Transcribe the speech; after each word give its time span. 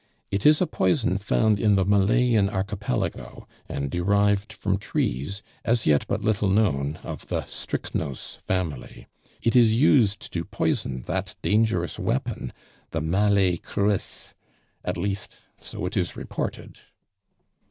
"It 0.31 0.47
is 0.47 0.63
a 0.63 0.65
poison 0.65 1.19
found 1.19 1.59
in 1.59 1.75
the 1.75 1.85
Malayan 1.85 2.49
Archipelago, 2.49 3.47
and 3.69 3.91
derived 3.91 4.51
from 4.51 4.79
trees, 4.79 5.43
as 5.63 5.85
yet 5.85 6.07
but 6.07 6.23
little 6.23 6.49
known, 6.49 6.95
of 7.03 7.27
the 7.27 7.41
strychnos 7.43 8.37
family; 8.37 9.05
it 9.43 9.55
is 9.55 9.75
used 9.75 10.33
to 10.33 10.43
poison 10.43 11.03
that 11.03 11.35
dangerous 11.43 11.99
weapon, 11.99 12.51
the 12.89 12.99
Malay 13.01 13.57
kris. 13.57 14.33
At 14.83 14.97
least, 14.97 15.41
so 15.59 15.85
it 15.85 15.95
is 15.95 16.15
reported." 16.15 16.79